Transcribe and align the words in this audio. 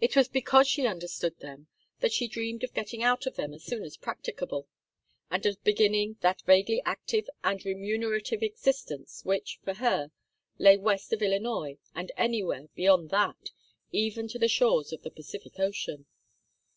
It 0.00 0.14
was 0.14 0.28
because 0.28 0.68
she 0.68 0.86
understood 0.86 1.40
them 1.40 1.66
that 1.98 2.12
she 2.12 2.28
dreamed 2.28 2.62
of 2.62 2.74
getting 2.74 3.02
out 3.02 3.26
of 3.26 3.34
them 3.34 3.52
as 3.52 3.64
soon 3.64 3.82
as 3.82 3.96
practicable, 3.96 4.68
and 5.32 5.44
of 5.44 5.60
beginning 5.64 6.16
that 6.20 6.42
vaguely 6.42 6.80
active 6.86 7.28
and 7.42 7.64
remunerative 7.64 8.40
existence 8.44 9.24
which, 9.24 9.58
for 9.64 9.74
her, 9.74 10.12
lay 10.58 10.76
west 10.76 11.12
of 11.12 11.22
Illinois 11.22 11.78
and 11.92 12.12
anywhere 12.16 12.68
beyond 12.76 13.10
that, 13.10 13.50
even 13.90 14.28
to 14.28 14.38
the 14.38 14.46
shores 14.46 14.92
of 14.92 15.02
the 15.02 15.10
Pacific 15.10 15.58
Ocean. 15.58 16.06